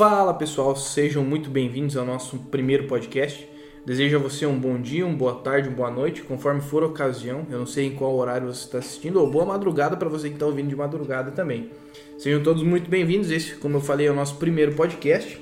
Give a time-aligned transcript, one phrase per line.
[0.00, 3.46] Fala pessoal, sejam muito bem-vindos ao nosso primeiro podcast.
[3.84, 6.86] Desejo a você um bom dia, uma boa tarde, uma boa noite, conforme for a
[6.86, 7.46] ocasião.
[7.50, 10.36] Eu não sei em qual horário você está assistindo, ou boa madrugada para você que
[10.36, 11.68] está ouvindo de madrugada também.
[12.16, 13.30] Sejam todos muito bem-vindos.
[13.30, 15.38] Esse, como eu falei, é o nosso primeiro podcast.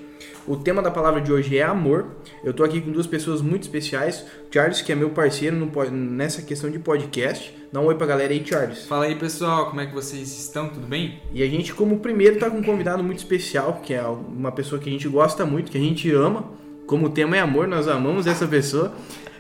[0.47, 2.07] O tema da palavra de hoje é amor.
[2.43, 4.25] Eu tô aqui com duas pessoas muito especiais.
[4.51, 7.55] Charles, que é meu parceiro no, nessa questão de podcast.
[7.71, 8.87] Dá um oi pra galera aí, Charles.
[8.87, 9.67] Fala aí, pessoal.
[9.67, 10.69] Como é que vocês estão?
[10.69, 11.21] Tudo bem?
[11.35, 14.81] E a gente, como primeiro, tá com um convidado muito especial, que é uma pessoa
[14.81, 16.45] que a gente gosta muito, que a gente ama.
[16.87, 18.95] Como o tema é amor, nós amamos essa pessoa.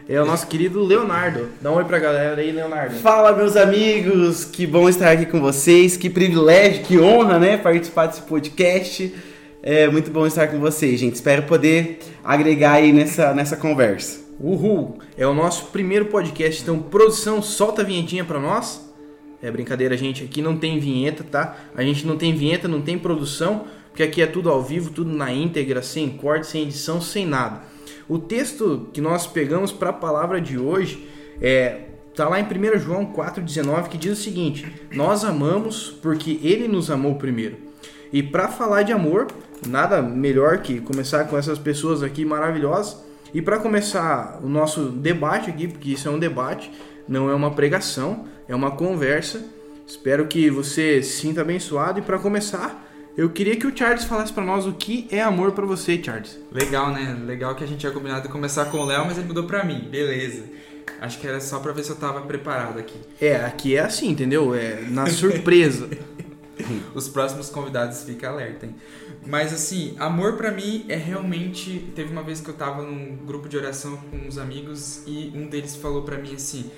[0.06, 1.48] É o nosso querido Leonardo.
[1.60, 2.96] Dá um oi pra galera aí, Leonardo.
[2.96, 4.44] Fala, meus amigos.
[4.44, 5.96] Que bom estar aqui com vocês.
[5.96, 7.56] Que privilégio, que honra, né?
[7.56, 9.14] Participar desse podcast.
[9.70, 11.16] É muito bom estar com vocês, gente.
[11.16, 14.18] Espero poder agregar aí nessa, nessa conversa.
[14.40, 14.98] Uhul!
[15.14, 18.90] É o nosso primeiro podcast, então produção, solta a vinhetinha pra nós.
[19.42, 21.54] É brincadeira, gente, aqui não tem vinheta, tá?
[21.76, 25.12] A gente não tem vinheta, não tem produção, porque aqui é tudo ao vivo, tudo
[25.12, 27.60] na íntegra, sem corte, sem edição, sem nada.
[28.08, 31.06] O texto que nós pegamos para a palavra de hoje
[31.42, 31.80] é
[32.14, 36.90] tá lá em 1 João 4:19 que diz o seguinte: Nós amamos porque ele nos
[36.90, 37.67] amou primeiro.
[38.12, 39.26] E para falar de amor,
[39.66, 42.96] nada melhor que começar com essas pessoas aqui maravilhosas.
[43.32, 46.70] E para começar o nosso debate aqui, porque isso é um debate,
[47.06, 49.44] não é uma pregação, é uma conversa.
[49.86, 51.98] Espero que você se sinta abençoado.
[51.98, 55.52] E para começar, eu queria que o Charles falasse para nós o que é amor
[55.52, 56.38] para você, Charles.
[56.52, 57.18] Legal, né?
[57.26, 59.88] Legal que a gente tinha combinado começar com o Léo, mas ele mudou para mim.
[59.90, 60.44] Beleza.
[61.00, 62.98] Acho que era só para ver se eu tava preparado aqui.
[63.20, 64.54] É, aqui é assim, entendeu?
[64.54, 65.88] É na surpresa.
[66.94, 68.74] Os próximos convidados fiquem alerta, hein?
[69.26, 71.90] Mas assim, amor para mim é realmente.
[71.94, 75.48] Teve uma vez que eu tava num grupo de oração com uns amigos e um
[75.48, 76.70] deles falou para mim assim: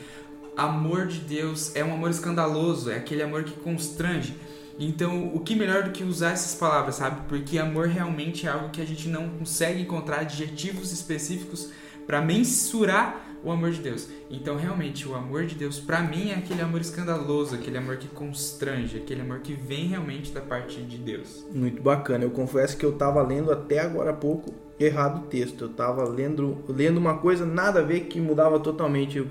[0.57, 4.37] amor de Deus é um amor escandaloso, é aquele amor que constrange.
[4.79, 7.29] Então, o que melhor do que usar essas palavras, sabe?
[7.29, 11.71] Porque amor realmente é algo que a gente não consegue encontrar adjetivos específicos
[12.07, 14.09] para mensurar o amor de Deus.
[14.31, 18.09] Então, realmente, o amor de Deus para mim é aquele amor escandaloso, aquele amor que
[18.09, 21.47] constrange, aquele amor que vem realmente da parte de Deus.
[21.53, 22.25] Muito bacana.
[22.25, 25.65] Eu confesso que eu estava lendo até agora há pouco errado o texto.
[25.65, 29.29] Eu estava lendo, lendo uma coisa nada a ver que mudava totalmente o,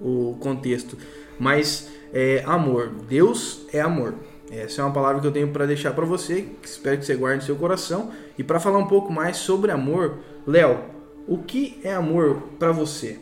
[0.00, 0.96] o contexto.
[1.38, 2.90] Mas é amor.
[3.08, 4.14] Deus é amor.
[4.50, 7.14] Essa é uma palavra que eu tenho para deixar para você, que espero que você
[7.16, 8.10] guarde no seu coração.
[8.36, 10.78] E para falar um pouco mais sobre amor, Léo,
[11.26, 13.18] o que é amor para você?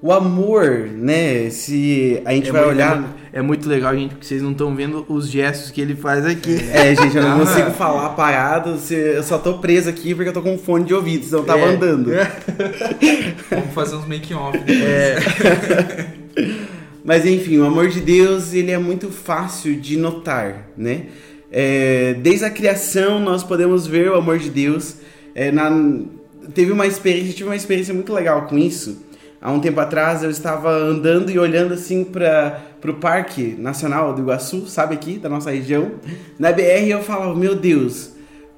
[0.00, 1.48] O amor, né?
[1.50, 3.16] Se a gente é vai olhar.
[3.32, 6.54] É muito legal, gente, porque vocês não estão vendo os gestos que ele faz aqui.
[6.70, 8.78] É, gente, eu não consigo falar parado.
[8.90, 11.44] Eu só tô preso aqui porque eu tô com um fone de ouvido, senão eu
[11.44, 11.74] tava é.
[11.74, 12.12] andando.
[13.50, 15.18] Vamos fazer uns make-off É.
[17.04, 21.06] Mas enfim, o amor de Deus, ele é muito fácil de notar, né?
[21.50, 24.98] É, desde a criação nós podemos ver o amor de Deus.
[25.34, 25.70] É, na,
[26.54, 29.03] teve uma experiência, tive uma experiência muito legal com isso
[29.44, 34.22] há um tempo atrás eu estava andando e olhando assim para o Parque Nacional do
[34.22, 35.92] Iguaçu, sabe aqui, da nossa região,
[36.38, 38.12] na BR eu falava, meu Deus,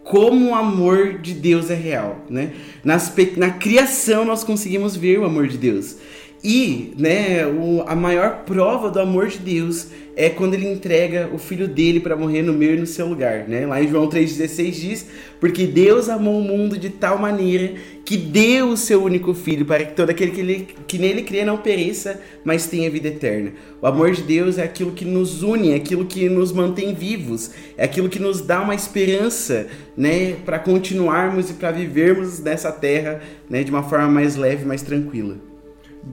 [0.05, 2.53] como o amor de Deus é real, né?
[2.85, 5.97] Nas, na criação nós conseguimos ver o amor de Deus.
[6.45, 11.37] E, né, o, a maior prova do amor de Deus é quando ele entrega o
[11.37, 13.67] filho dele para morrer no meu e no seu lugar, né?
[13.67, 15.07] Lá em João 3,16 diz:
[15.39, 19.85] Porque Deus amou o mundo de tal maneira que deu o seu único filho para
[19.85, 23.53] que todo aquele que, ele, que nele crê não pereça, mas tenha vida eterna.
[23.83, 27.51] O amor de Deus é aquilo que nos une, é aquilo que nos mantém vivos,
[27.77, 29.67] é aquilo que nos dá uma esperança,
[29.97, 33.21] né, para continuarmos e para vivermos nessa terra,
[33.51, 35.37] né, de uma forma mais leve, mais tranquila.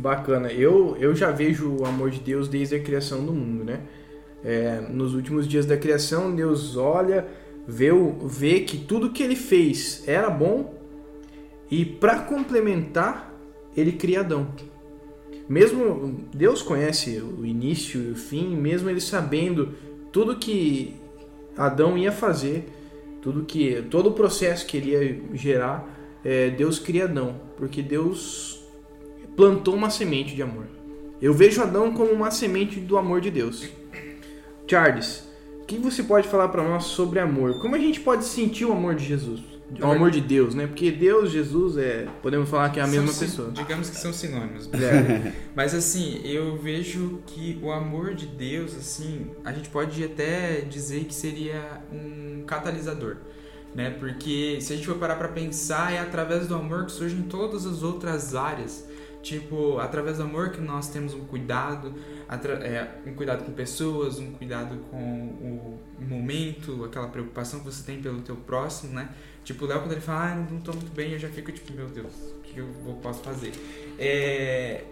[0.01, 0.51] Bacana.
[0.51, 3.81] Eu, eu já vejo o amor de Deus desde a criação do mundo, né?
[4.43, 7.25] É, nos últimos dias da criação, Deus olha,
[7.67, 7.89] vê,
[8.25, 10.73] vê que tudo que ele fez era bom
[11.71, 13.33] e para complementar,
[13.75, 14.47] ele cria Adão.
[15.47, 19.73] Mesmo Deus conhece o início e o fim, mesmo ele sabendo
[20.11, 20.95] tudo que
[21.57, 22.67] Adão ia fazer,
[23.21, 25.87] tudo que todo o processo que ele ia gerar,
[26.23, 28.62] é, Deus cria Adão, porque Deus
[29.35, 30.67] plantou uma semente de amor.
[31.21, 33.69] Eu vejo Adão como uma semente do amor de Deus.
[34.67, 35.23] Charles,
[35.61, 37.59] o que você pode falar para nós sobre amor?
[37.61, 39.41] Como a gente pode sentir o amor de Jesus?
[39.81, 40.67] O amor de Deus, né?
[40.67, 43.51] Porque Deus, Jesus, é, podemos falar que é a mesma são, pessoa.
[43.51, 44.69] Digamos que são sinônimos.
[44.73, 45.33] É.
[45.55, 51.05] Mas assim, eu vejo que o amor de Deus, assim, a gente pode até dizer
[51.05, 53.15] que seria um catalisador,
[53.73, 53.89] né?
[53.91, 57.65] Porque se a gente for parar para pensar, é através do amor que surgem todas
[57.65, 58.87] as outras áreas
[59.23, 61.95] Tipo, através do amor que nós temos um cuidado,
[62.61, 68.01] é, um cuidado com pessoas, um cuidado com o momento, aquela preocupação que você tem
[68.01, 69.07] pelo teu próximo, né?
[69.45, 71.71] Tipo, o Léo, quando ele fala, ah, não tô muito bem, eu já fico tipo,
[71.71, 72.67] meu Deus, o que eu
[73.01, 73.53] posso fazer?
[73.97, 74.83] É...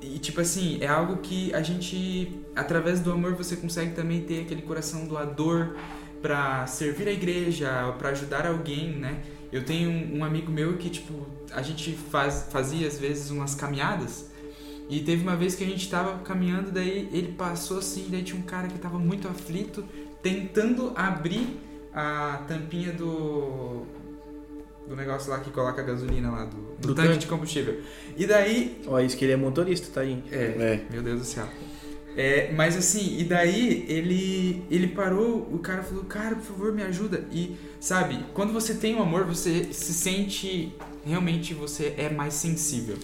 [0.00, 4.40] E, tipo assim, é algo que a gente, através do amor, você consegue também ter
[4.40, 5.76] aquele coração doador
[6.22, 9.20] para servir a igreja, para ajudar alguém, né?
[9.50, 14.32] Eu tenho um amigo meu que, tipo, a gente faz, fazia às vezes umas caminhadas
[14.88, 18.38] e teve uma vez que a gente tava caminhando, daí ele passou assim, daí tinha
[18.38, 19.84] um cara que tava muito aflito,
[20.22, 21.58] tentando abrir
[21.94, 23.86] a tampinha do.
[24.86, 27.80] do negócio lá que coloca a gasolina lá, do, do, do tanque, tanque de combustível.
[28.16, 28.82] E daí.
[28.86, 30.32] Ó, isso que ele é motorista, tá, gente?
[30.34, 30.86] É, é.
[30.90, 31.48] meu Deus do céu.
[32.16, 36.82] É, mas assim, e daí ele ele parou, o cara falou, cara, por favor, me
[36.82, 37.26] ajuda.
[37.32, 40.74] E sabe, quando você tem o um amor, você se sente
[41.04, 42.98] realmente você é mais sensível.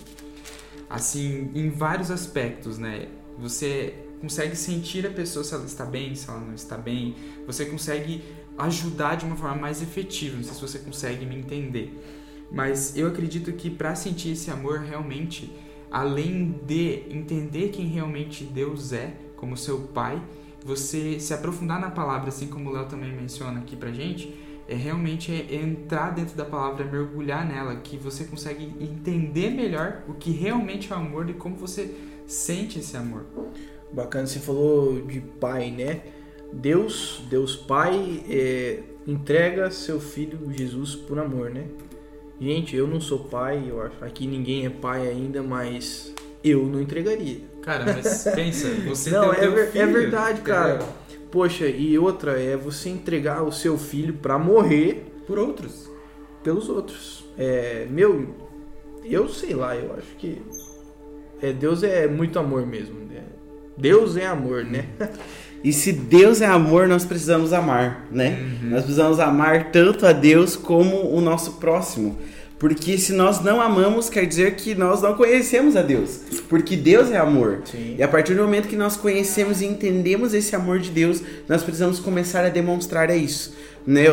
[0.90, 3.08] Assim, em vários aspectos, né?
[3.38, 7.14] Você consegue sentir a pessoa se ela está bem, se ela não está bem.
[7.46, 8.22] Você consegue
[8.58, 10.37] ajudar de uma forma mais efetiva.
[10.37, 11.99] Não sei se você consegue me entender.
[12.50, 15.52] Mas eu acredito que para sentir esse amor realmente
[15.90, 20.23] além de entender quem realmente Deus é, como seu Pai,
[20.64, 24.35] você se aprofundar na palavra, assim como o Léo também menciona aqui pra gente,
[24.69, 30.14] é realmente é entrar dentro da palavra, mergulhar nela, que você consegue entender melhor o
[30.14, 31.94] que realmente é o amor e como você
[32.26, 33.25] sente esse amor.
[33.90, 36.02] Bacana, você falou de pai, né?
[36.52, 41.67] Deus, Deus Pai, é, entrega seu filho Jesus por amor, né?
[42.40, 44.05] Gente, eu não sou pai, eu acho.
[44.05, 47.40] Aqui ninguém é pai ainda, mas eu não entregaria.
[47.62, 50.79] Cara, mas pensa, você não, é, ver, é filho, é verdade, cara.
[51.31, 55.90] Poxa, e outra é você entregar o seu filho para morrer por outros,
[56.43, 57.25] pelos outros.
[57.37, 58.35] É, meu,
[59.05, 60.40] eu sei lá, eu acho que
[61.43, 62.99] é, Deus é muito amor mesmo.
[63.00, 63.25] Né?
[63.76, 64.87] Deus é amor, né?
[65.62, 68.38] E se Deus é amor, nós precisamos amar, né?
[68.62, 68.70] Uhum.
[68.70, 72.16] Nós precisamos amar tanto a Deus como o nosso próximo.
[72.58, 76.20] Porque se nós não amamos, quer dizer que nós não conhecemos a Deus.
[76.49, 77.62] Porque Deus é amor.
[77.64, 77.94] Sim.
[77.96, 81.62] E a partir do momento que nós conhecemos e entendemos esse amor de Deus, nós
[81.62, 83.54] precisamos começar a demonstrar isso.
[83.87, 84.04] Né?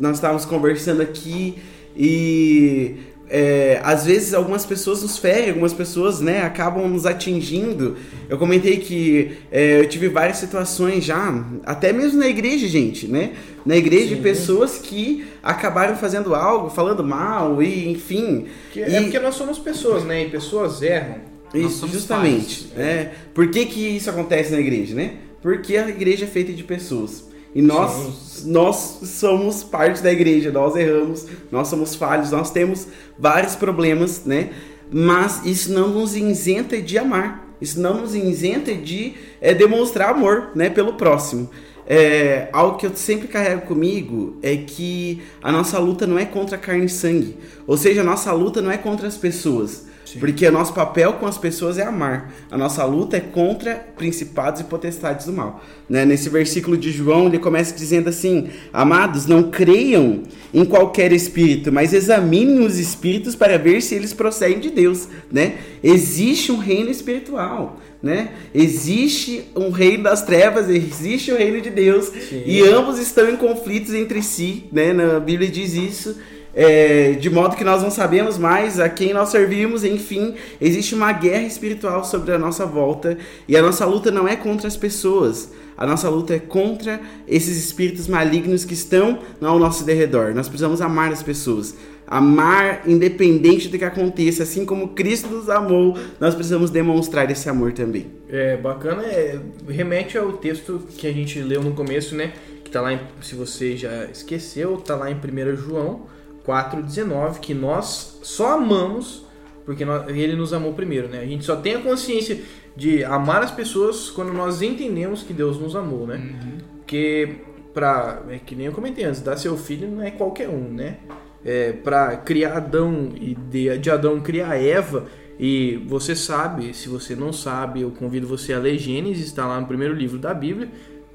[0.00, 1.58] Nós estávamos conversando aqui
[1.94, 2.96] e
[3.28, 7.96] é, às vezes algumas pessoas nos ferem, algumas pessoas né, acabam nos atingindo.
[8.28, 13.32] Eu comentei que é, eu tive várias situações já, até mesmo na igreja, gente, né?
[13.64, 14.22] Na igreja, Sim.
[14.22, 18.46] pessoas que acabaram fazendo algo, falando mal, e enfim.
[18.72, 18.94] Que, é e...
[18.94, 20.24] É porque nós somos pessoas, né?
[20.24, 21.16] E pessoas erram.
[21.52, 22.64] Isso, justamente.
[22.64, 23.12] Pais, é.
[23.34, 25.14] Por que, que isso acontece na igreja, né?
[25.42, 27.24] Porque a igreja é feita de pessoas.
[27.56, 32.86] E nós, nós somos parte da igreja, nós erramos, nós somos falhos, nós temos
[33.18, 34.50] vários problemas, né?
[34.92, 40.50] Mas isso não nos isenta de amar, isso não nos isenta de é, demonstrar amor,
[40.54, 41.48] né, pelo próximo.
[41.86, 46.58] É, algo que eu sempre carrego comigo é que a nossa luta não é contra
[46.58, 50.20] carne e sangue, ou seja, a nossa luta não é contra as pessoas, Sim.
[50.20, 52.32] Porque o nosso papel com as pessoas é amar.
[52.50, 55.62] A nossa luta é contra principados e potestades do mal.
[55.88, 56.04] Né?
[56.04, 60.22] Nesse versículo de João, ele começa dizendo assim: Amados, não creiam
[60.52, 65.08] em qualquer espírito, mas examinem os espíritos para ver se eles procedem de Deus.
[65.30, 65.56] Né?
[65.82, 67.80] Existe um reino espiritual.
[68.02, 68.30] Né?
[68.54, 72.42] Existe um reino das trevas, existe o reino de Deus, Sim.
[72.46, 74.92] e ambos estão em conflitos entre si, né?
[74.92, 76.16] Na Bíblia diz isso
[76.56, 81.12] é, de modo que nós não sabemos mais a quem nós servimos, enfim, existe uma
[81.12, 85.52] guerra espiritual sobre a nossa volta e a nossa luta não é contra as pessoas,
[85.76, 86.98] a nossa luta é contra
[87.28, 90.34] esses espíritos malignos que estão ao nosso derredor.
[90.34, 91.74] Nós precisamos amar as pessoas.
[92.06, 97.72] Amar independente do que aconteça, assim como Cristo nos amou, nós precisamos demonstrar esse amor
[97.72, 98.06] também.
[98.30, 102.32] É bacana, é, remete ao texto que a gente leu no começo, né?
[102.64, 106.15] Que tá lá, em, se você já esqueceu, tá lá em 1 João
[106.46, 109.26] 4,19, que nós só amamos
[109.66, 111.18] porque nós, ele nos amou primeiro, né?
[111.18, 112.40] A gente só tem a consciência
[112.76, 116.16] de amar as pessoas quando nós entendemos que Deus nos amou, né?
[116.16, 116.58] Uhum.
[116.76, 117.38] Porque,
[117.74, 120.98] pra, é que nem eu comentei antes, dar seu filho não é qualquer um, né?
[121.44, 125.06] É, para criar Adão e de, de Adão criar Eva,
[125.38, 129.60] e você sabe, se você não sabe, eu convido você a ler Gênesis, está lá
[129.60, 130.68] no primeiro livro da Bíblia,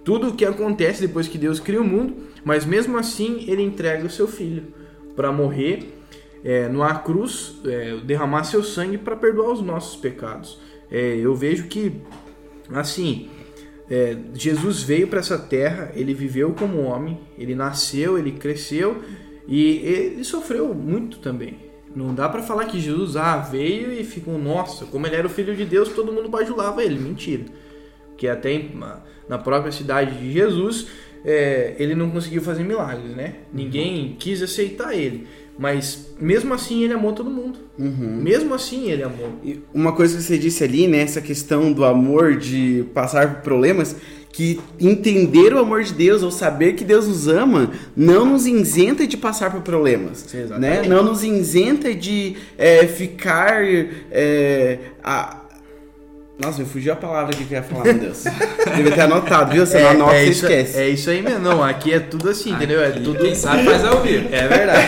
[0.03, 4.05] tudo o que acontece depois que Deus cria o mundo, mas mesmo assim ele entrega
[4.05, 4.80] o seu filho
[5.15, 6.01] para morrer
[6.43, 10.59] é, numa cruz, é, derramar seu sangue para perdoar os nossos pecados.
[10.89, 12.01] É, eu vejo que,
[12.73, 13.29] assim,
[13.89, 19.01] é, Jesus veio para essa terra, ele viveu como homem, ele nasceu, ele cresceu
[19.47, 21.71] e ele sofreu muito também.
[21.95, 25.29] Não dá pra falar que Jesus ah, veio e ficou, nossa, como ele era o
[25.29, 26.97] filho de Deus, todo mundo bajulava ele.
[26.97, 27.45] Mentira.
[28.07, 28.65] Porque até
[29.27, 30.87] na própria cidade de Jesus,
[31.25, 33.35] é, ele não conseguiu fazer milagres, né?
[33.53, 35.27] Ninguém quis aceitar ele.
[35.59, 37.59] Mas mesmo assim ele amou todo mundo.
[37.77, 39.33] Mesmo assim ele amou.
[39.43, 43.41] E Uma coisa que você disse ali, né, essa questão do amor, de passar por
[43.43, 43.95] problemas,
[44.31, 49.05] que entender o amor de Deus ou saber que Deus nos ama não nos isenta
[49.05, 50.81] de passar por problemas, Exatamente.
[50.83, 50.87] né?
[50.87, 53.61] Não nos isenta de é, ficar
[54.09, 55.40] é, a-
[56.41, 58.23] Nossa, me fugiu a palavra que eu ia falar, meu Deus.
[58.75, 59.65] Devia ter anotado, viu?
[59.65, 60.77] Você não anota, você isso, esquece.
[60.77, 61.39] é isso aí mesmo.
[61.39, 62.81] Não, aqui é tudo assim, entendeu?
[62.81, 63.19] É Aqui, tudo.
[63.19, 64.27] Quem sabe faz ao vivo.
[64.31, 64.87] É verdade.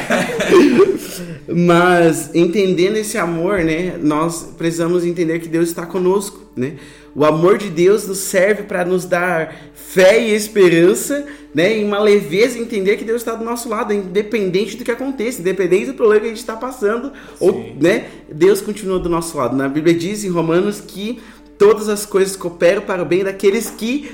[1.47, 6.73] Mas entendendo esse amor, né, nós precisamos entender que Deus está conosco, né?
[7.15, 11.99] O amor de Deus nos serve para nos dar fé e esperança, né, em uma
[11.99, 16.21] leveza, entender que Deus está do nosso lado, independente do que aconteça, independente do problema
[16.21, 19.55] que a gente está passando, ou, né, Deus continua do nosso lado.
[19.55, 21.21] Na Bíblia diz em Romanos que
[21.63, 24.11] todas as coisas cooperam para o bem daqueles que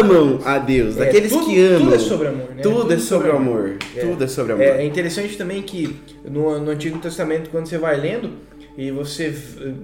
[0.00, 1.80] amam a Deus, É, daqueles tudo- que amam.
[1.84, 2.62] Tudo é sobre amor, né?
[2.62, 3.76] Tudo é sobre amor.
[3.96, 4.00] É.
[4.00, 4.64] Tudo é sobre amor.
[4.64, 8.30] É, é interessante também que no, no Antigo Testamento, quando você vai lendo
[8.76, 9.32] e você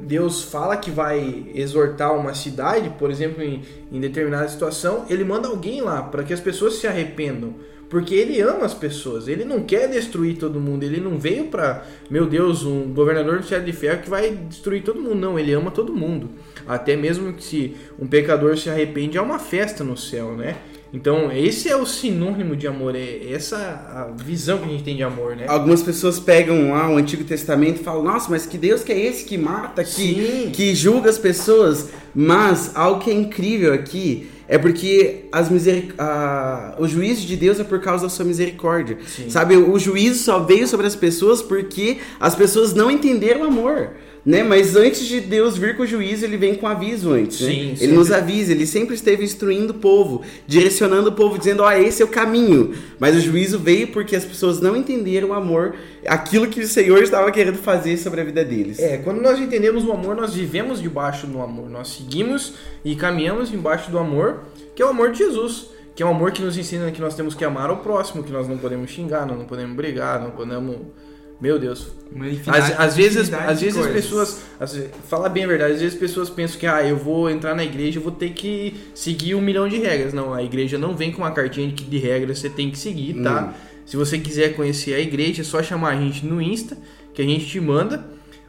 [0.03, 5.49] Deus fala que vai exortar uma cidade, por exemplo, em, em determinada situação, ele manda
[5.49, 7.55] alguém lá para que as pessoas se arrependam.
[7.95, 11.87] Porque ele ama as pessoas, ele não quer destruir todo mundo, ele não veio para,
[12.11, 15.53] meu Deus, um governador do céu de ferro que vai destruir todo mundo, não, ele
[15.53, 16.29] ama todo mundo.
[16.67, 20.57] Até mesmo que se um pecador se arrepende, é uma festa no céu, né?
[20.95, 24.95] Então, esse é o sinônimo de amor, é essa a visão que a gente tem
[24.95, 25.45] de amor, né?
[25.49, 28.99] Algumas pessoas pegam lá o Antigo Testamento e falam, nossa, mas que Deus que é
[28.99, 30.51] esse que mata, que, Sim.
[30.53, 31.91] que julga as pessoas.
[32.15, 35.95] Mas algo que é incrível aqui é porque as miseric...
[35.99, 38.97] ah, o juízo de Deus é por causa da sua misericórdia.
[39.05, 39.29] Sim.
[39.29, 43.91] Sabe, o juízo só veio sobre as pessoas porque as pessoas não entenderam o amor.
[44.25, 44.43] Né?
[44.43, 47.41] Mas antes de Deus vir com o juízo, ele vem com aviso antes.
[47.41, 47.51] né?
[47.51, 51.71] Sim, Ele nos avisa, ele sempre esteve instruindo o povo, direcionando o povo, dizendo: Ó,
[51.71, 52.75] esse é o caminho.
[52.99, 55.75] Mas o juízo veio porque as pessoas não entenderam o amor,
[56.07, 58.79] aquilo que o Senhor estava querendo fazer sobre a vida deles.
[58.79, 61.69] É, quando nós entendemos o amor, nós vivemos debaixo do amor.
[61.69, 65.75] Nós seguimos e caminhamos embaixo do amor, que é o amor de Jesus.
[65.95, 68.33] Que é o amor que nos ensina que nós temos que amar o próximo, que
[68.33, 70.77] nós não podemos xingar, nós não podemos brigar, não podemos.
[71.41, 71.89] Meu Deus.
[72.47, 74.43] Às, às vezes, às vezes as pessoas.
[74.59, 77.29] Às vezes, falar bem a verdade, às vezes as pessoas pensam que ah, eu vou
[77.29, 80.13] entrar na igreja e vou ter que seguir um milhão de regras.
[80.13, 83.23] Não, a igreja não vem com uma cartinha de, de regras você tem que seguir,
[83.23, 83.55] tá?
[83.85, 86.79] Se você quiser conhecer a igreja, é só chamar a gente no Insta,
[87.13, 88.05] que a gente te manda.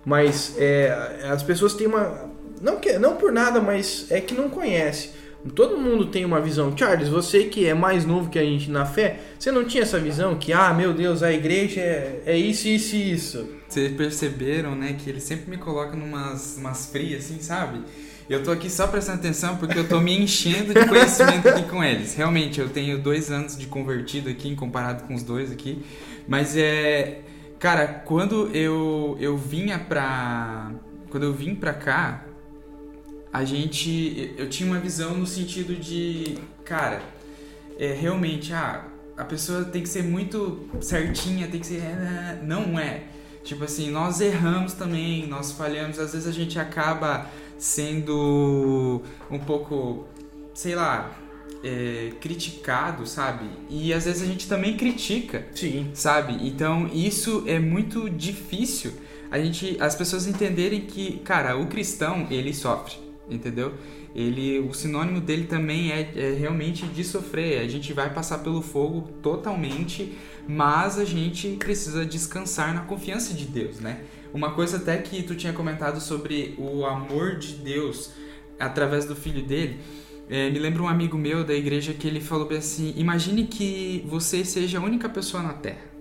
[0.06, 2.30] Mas é, as pessoas têm uma.
[2.62, 5.10] Não, que, não por nada, mas é que não conhece.
[5.54, 6.75] Todo mundo tem uma visão.
[6.75, 10.00] Charles, você que é mais novo que a gente na fé, você não tinha essa
[10.00, 13.50] visão que, ah, meu Deus, a igreja é, é isso, isso e isso.
[13.68, 17.82] Vocês perceberam, né, que ele sempre me coloca numas umas frias, assim, sabe?
[18.28, 21.84] Eu tô aqui só prestando atenção porque eu tô me enchendo de conhecimento aqui com
[21.84, 22.16] eles.
[22.16, 25.84] Realmente, eu tenho dois anos de convertido aqui, comparado com os dois aqui.
[26.28, 27.22] Mas é.
[27.60, 30.72] Cara, quando eu, eu vinha pra.
[31.12, 32.25] Quando eu vim pra cá,
[33.36, 34.34] a gente.
[34.38, 36.38] Eu tinha uma visão no sentido de.
[36.63, 37.01] Cara,
[37.77, 38.86] é realmente, ah,
[39.18, 41.82] a pessoa tem que ser muito certinha, tem que ser.
[41.82, 43.04] é, Não é.
[43.44, 50.08] Tipo assim, nós erramos também, nós falhamos, às vezes a gente acaba sendo um pouco,
[50.54, 51.12] sei lá,
[51.62, 53.46] é, criticado, sabe?
[53.70, 55.92] E às vezes a gente também critica Sim.
[55.94, 56.48] sabe?
[56.48, 58.94] Então isso é muito difícil
[59.30, 62.96] a gente, as pessoas entenderem que, cara, o cristão ele sofre,
[63.29, 63.74] entendeu?
[64.15, 67.60] Ele, o sinônimo dele também é, é realmente de sofrer.
[67.60, 70.17] A gente vai passar pelo fogo totalmente,
[70.48, 74.01] mas a gente precisa descansar na confiança de Deus, né?
[74.34, 78.12] Uma coisa até que tu tinha comentado sobre o amor de Deus
[78.60, 79.79] através do filho dele.
[80.29, 84.03] É, me lembra um amigo meu da igreja que ele falou bem assim: imagine que
[84.08, 85.96] você seja a única pessoa na Terra.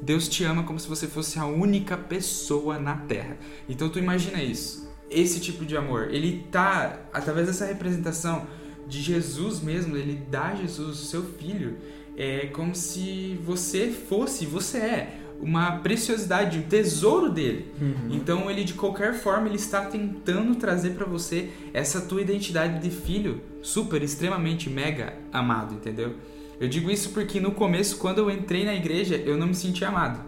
[0.00, 3.36] Deus te ama como se você fosse a única pessoa na Terra.
[3.68, 4.87] Então tu imagina isso.
[5.10, 8.46] Esse tipo de amor, ele tá através dessa representação
[8.86, 11.76] de Jesus mesmo, ele dá a Jesus, o seu filho,
[12.16, 17.72] é como se você fosse, você é uma preciosidade, um tesouro dele.
[18.10, 22.90] Então ele de qualquer forma ele está tentando trazer para você essa tua identidade de
[22.90, 26.14] filho super, extremamente mega amado, entendeu?
[26.60, 29.84] Eu digo isso porque no começo, quando eu entrei na igreja, eu não me senti
[29.84, 30.20] amado,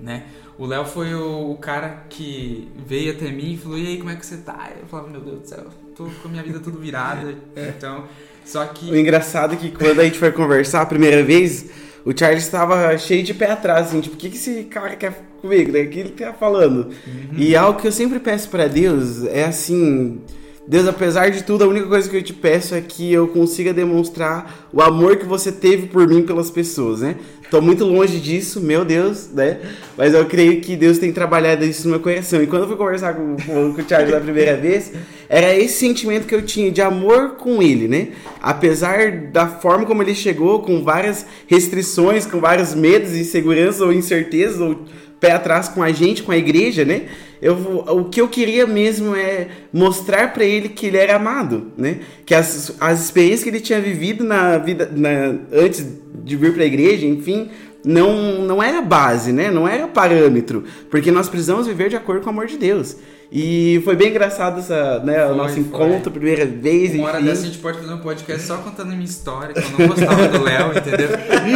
[0.00, 0.26] né?
[0.58, 4.10] O Léo foi o, o cara que veio até mim e falou: "E aí, como
[4.10, 6.58] é que você tá?" Eu falava: "Meu Deus do céu, tô com a minha vida
[6.60, 7.34] tudo virada".
[7.56, 8.04] Então,
[8.44, 11.66] só que O engraçado é que quando a gente foi conversar a primeira vez,
[12.04, 15.12] o Charles estava cheio de pé atrás, assim, tipo, o que, que esse cara quer
[15.42, 15.82] comigo, né?
[15.82, 16.90] O que ele tá falando?
[17.06, 17.36] Uhum.
[17.36, 20.20] E algo que eu sempre peço para Deus é assim.
[20.68, 23.72] Deus, apesar de tudo, a única coisa que eu te peço é que eu consiga
[23.72, 27.16] demonstrar o amor que você teve por mim pelas pessoas, né?
[27.50, 29.58] Tô muito longe disso, meu Deus, né?
[29.96, 32.42] Mas eu creio que Deus tem trabalhado isso no meu coração.
[32.42, 34.92] E quando eu fui conversar com, com, com o Charles da primeira vez,
[35.28, 38.08] era esse sentimento que eu tinha de amor com ele, né?
[38.42, 44.60] Apesar da forma como ele chegou, com várias restrições, com vários medos, inseguranças ou incertezas,
[44.60, 44.84] ou
[45.20, 47.02] pé atrás com a gente, com a igreja, né?
[47.40, 47.54] Eu,
[47.88, 51.98] o que eu queria mesmo é mostrar para ele que ele era amado, né?
[52.24, 55.86] Que as, as experiências que ele tinha vivido na vida na, antes
[56.24, 57.50] de vir para a igreja, enfim,
[57.84, 59.50] não, não era base, né?
[59.50, 62.96] Não era parâmetro, porque nós precisamos viver de acordo com o amor de Deus.
[63.30, 65.62] E foi bem engraçado essa, né, o Foi, nosso foi.
[65.64, 67.28] encontro, primeira vez, Uma hora enfim.
[67.28, 69.88] dessa a gente pode fazer um podcast só contando a minha história, que eu não
[69.88, 71.08] gostava do Léo, entendeu?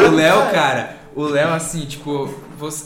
[0.09, 2.33] O Léo, cara, o Léo, assim, tipo,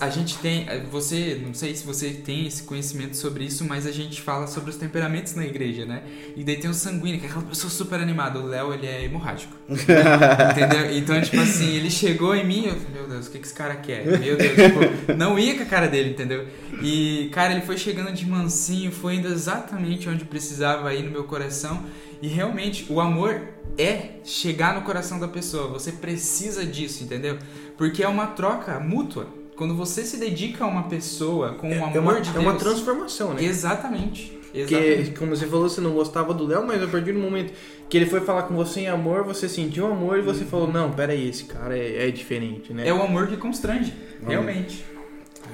[0.01, 0.67] a gente tem.
[0.91, 4.71] Você, não sei se você tem esse conhecimento sobre isso, mas a gente fala sobre
[4.71, 6.03] os temperamentos na igreja, né?
[6.35, 8.39] E daí tem o sanguíneo, que é aquela pessoa super animada.
[8.39, 9.55] O Léo, ele é hemorrágico.
[9.69, 10.97] entendeu?
[10.97, 13.55] Então, tipo assim, ele chegou em mim, eu falei, meu Deus, o que, que esse
[13.55, 14.07] cara quer?
[14.07, 16.47] Meu Deus, tipo, não ia com a cara dele, entendeu?
[16.83, 21.25] E, cara, ele foi chegando de mansinho, foi indo exatamente onde precisava ir no meu
[21.25, 21.85] coração.
[22.23, 23.41] E realmente, o amor
[23.79, 25.69] é chegar no coração da pessoa.
[25.69, 27.39] Você precisa disso, entendeu?
[27.77, 29.27] Porque é uma troca mútua.
[29.57, 32.45] Quando você se dedica a uma pessoa com o amor é uma, de é Deus.
[32.45, 33.45] uma transformação, né?
[33.45, 34.33] Exatamente.
[34.53, 35.11] Porque, Exatamente.
[35.19, 37.53] como você falou, você não gostava do Léo, mas a partir do momento
[37.89, 40.93] que ele foi falar com você em amor, você sentiu amor e você falou, não,
[40.93, 42.87] peraí, esse cara é, é diferente, né?
[42.87, 43.93] É o amor que constrange.
[44.25, 44.85] Realmente.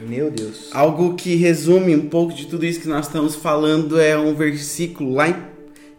[0.06, 0.70] Meu Deus.
[0.72, 5.14] Algo que resume um pouco de tudo isso que nós estamos falando é um versículo
[5.14, 5.49] lá em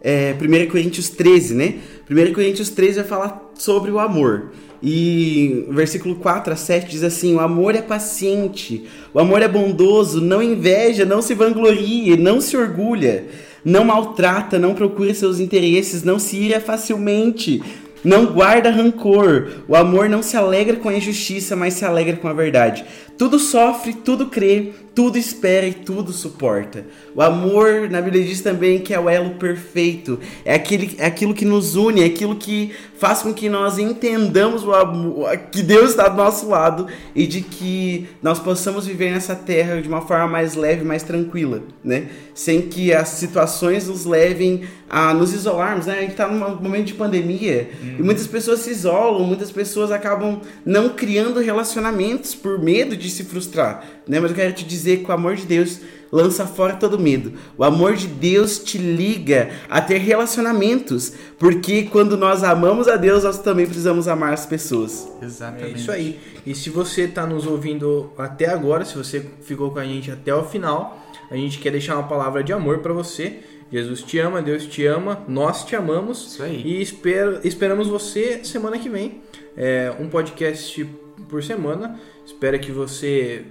[0.02, 1.74] é, 1 Coríntios 13, né?
[2.10, 4.50] 1 Coríntios 13 vai falar sobre o amor.
[4.82, 10.20] E versículo 4 a 7 diz assim: O amor é paciente, o amor é bondoso,
[10.20, 13.26] não inveja, não se vangloria, não se orgulha,
[13.64, 17.62] não maltrata, não procura seus interesses, não se ira facilmente,
[18.02, 19.62] não guarda rancor.
[19.68, 22.84] O amor não se alegra com a injustiça, mas se alegra com a verdade.
[23.16, 26.84] Tudo sofre, tudo crê, tudo espera e tudo suporta.
[27.14, 30.18] O amor, na Bíblia diz também que é o elo perfeito.
[30.44, 34.64] É, aquele, é aquilo que nos une, é aquilo que faz com que nós entendamos
[34.64, 39.34] o amor, que Deus está do nosso lado e de que nós possamos viver nessa
[39.34, 42.08] terra de uma forma mais leve, mais tranquila, né?
[42.34, 45.98] Sem que as situações nos levem a nos isolarmos, né?
[45.98, 50.40] A gente está num momento de pandemia e muitas pessoas se isolam, muitas pessoas acabam
[50.64, 54.20] não criando relacionamentos por medo de se frustrar, né?
[54.20, 55.80] Mas eu quero te dizer que o amor de Deus
[56.12, 57.32] lança fora todo medo.
[57.56, 63.24] O amor de Deus te liga a ter relacionamentos, porque quando nós amamos a Deus,
[63.24, 65.08] nós também precisamos amar as pessoas.
[65.22, 65.80] É Exatamente.
[65.80, 66.20] isso aí.
[66.46, 70.34] E se você tá nos ouvindo até agora, se você ficou com a gente até
[70.34, 73.38] o final, a gente quer deixar uma palavra de amor para você.
[73.72, 76.32] Jesus te ama, Deus te ama, nós te amamos.
[76.32, 76.62] Isso aí.
[76.62, 79.22] E espero, esperamos você semana que vem.
[79.56, 80.84] É, um podcast
[81.30, 81.98] por semana.
[82.26, 83.46] Espero que você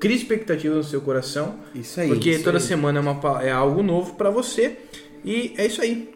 [0.00, 1.54] crie expectativas no seu coração.
[1.74, 2.08] Isso aí.
[2.08, 2.64] porque isso toda aí.
[2.64, 4.76] semana é, uma, é algo novo para você.
[5.24, 6.08] E é isso aí.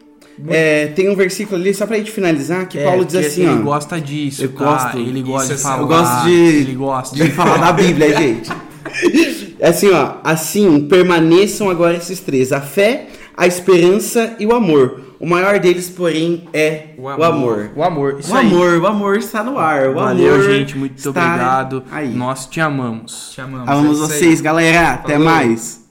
[0.48, 3.42] É, tem um versículo ali, só pra gente finalizar, que É, Paulo diz que assim,
[3.42, 3.62] ele ó.
[3.62, 4.64] gosta disso, Eu tá?
[4.64, 4.98] gosto.
[4.98, 5.80] Ele gosta de falar.
[5.82, 8.50] Eu gosto de- Ele gosta de falar da Bíblia, gente.
[9.60, 10.14] É assim, ó.
[10.24, 15.13] Assim, permaneçam agora esses três: a fé, a esperança e o amor.
[15.24, 17.24] O maior deles, porém, é O o amor.
[17.24, 17.70] amor.
[17.76, 18.16] O amor.
[18.20, 18.46] Isso O aí.
[18.46, 19.88] amor, o amor está no ar.
[19.88, 20.76] O Valeu, amor gente.
[20.76, 21.82] Muito obrigado.
[21.90, 22.12] Aí.
[22.14, 23.30] Nós te amamos.
[23.32, 23.68] Te amamos.
[23.68, 24.90] Amamos É vocês, galera.
[24.92, 25.24] Até Falou.
[25.28, 25.83] mais.